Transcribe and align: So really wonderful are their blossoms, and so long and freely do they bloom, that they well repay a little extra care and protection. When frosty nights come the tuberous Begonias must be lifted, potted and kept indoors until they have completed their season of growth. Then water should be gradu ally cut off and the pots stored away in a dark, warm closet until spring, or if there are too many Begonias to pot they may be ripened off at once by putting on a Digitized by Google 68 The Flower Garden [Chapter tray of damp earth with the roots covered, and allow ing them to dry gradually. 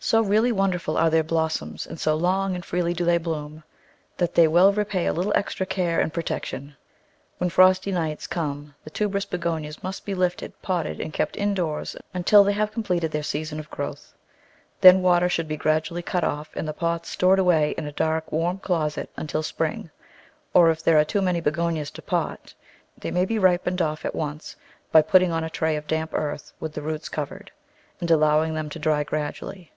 So 0.00 0.22
really 0.22 0.52
wonderful 0.52 0.96
are 0.96 1.10
their 1.10 1.24
blossoms, 1.24 1.84
and 1.84 1.98
so 1.98 2.14
long 2.14 2.54
and 2.54 2.64
freely 2.64 2.94
do 2.94 3.04
they 3.04 3.18
bloom, 3.18 3.64
that 4.16 4.32
they 4.36 4.46
well 4.46 4.72
repay 4.72 5.06
a 5.06 5.12
little 5.12 5.32
extra 5.34 5.66
care 5.66 5.98
and 5.98 6.12
protection. 6.12 6.76
When 7.38 7.50
frosty 7.50 7.90
nights 7.90 8.28
come 8.28 8.76
the 8.84 8.90
tuberous 8.90 9.24
Begonias 9.24 9.82
must 9.82 10.06
be 10.06 10.14
lifted, 10.14 10.62
potted 10.62 11.00
and 11.00 11.12
kept 11.12 11.36
indoors 11.36 11.96
until 12.14 12.44
they 12.44 12.52
have 12.52 12.70
completed 12.70 13.10
their 13.10 13.24
season 13.24 13.58
of 13.58 13.72
growth. 13.72 14.14
Then 14.82 15.02
water 15.02 15.28
should 15.28 15.48
be 15.48 15.58
gradu 15.58 15.90
ally 15.90 16.00
cut 16.02 16.22
off 16.22 16.54
and 16.54 16.68
the 16.68 16.72
pots 16.72 17.08
stored 17.10 17.40
away 17.40 17.74
in 17.76 17.84
a 17.84 17.90
dark, 17.92 18.30
warm 18.30 18.58
closet 18.58 19.10
until 19.16 19.42
spring, 19.42 19.90
or 20.54 20.70
if 20.70 20.80
there 20.80 20.96
are 20.96 21.04
too 21.04 21.20
many 21.20 21.40
Begonias 21.40 21.90
to 21.90 22.02
pot 22.02 22.54
they 22.96 23.10
may 23.10 23.24
be 23.24 23.36
ripened 23.36 23.82
off 23.82 24.04
at 24.04 24.14
once 24.14 24.54
by 24.92 25.02
putting 25.02 25.32
on 25.32 25.42
a 25.42 25.50
Digitized 25.50 25.50
by 25.50 25.50
Google 25.50 25.50
68 25.50 25.50
The 25.50 25.50
Flower 25.50 25.50
Garden 25.50 25.50
[Chapter 25.50 25.58
tray 25.58 25.76
of 25.76 25.86
damp 25.88 26.14
earth 26.14 26.52
with 26.60 26.72
the 26.74 26.82
roots 26.82 27.08
covered, 27.08 27.50
and 28.00 28.10
allow 28.12 28.44
ing 28.44 28.54
them 28.54 28.68
to 28.70 28.78
dry 28.78 29.02
gradually. 29.02 29.72